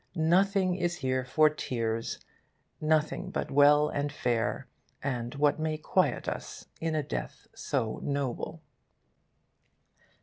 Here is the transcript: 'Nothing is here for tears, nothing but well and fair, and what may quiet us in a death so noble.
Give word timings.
'Nothing 0.15 0.73
is 0.77 0.95
here 1.05 1.23
for 1.23 1.47
tears, 1.47 2.17
nothing 2.81 3.29
but 3.29 3.51
well 3.51 3.87
and 3.87 4.11
fair, 4.11 4.67
and 5.03 5.35
what 5.35 5.59
may 5.59 5.77
quiet 5.77 6.27
us 6.27 6.65
in 6.79 6.95
a 6.95 7.03
death 7.03 7.45
so 7.53 7.99
noble. 8.01 8.63